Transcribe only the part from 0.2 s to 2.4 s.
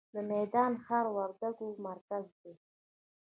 میدان ښار د وردګو مرکز